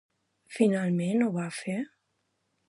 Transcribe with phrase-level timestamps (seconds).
[0.55, 1.77] Finalment ho va fer?